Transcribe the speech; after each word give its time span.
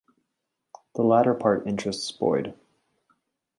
The 0.95 1.03
latter 1.03 1.35
part 1.35 1.67
interests 1.67 2.11
Boyd. 2.11 2.55